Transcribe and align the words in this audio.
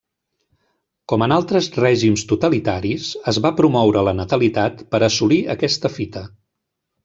Com 1.11 1.25
en 1.25 1.33
altres 1.35 1.67
règims 1.83 2.23
totalitaris, 2.33 3.11
es 3.33 3.41
va 3.45 3.53
promoure 3.61 4.05
la 4.09 4.17
natalitat 4.23 4.85
per 4.97 5.05
assolir 5.11 5.41
aquesta 5.59 5.97
fita. 6.01 6.29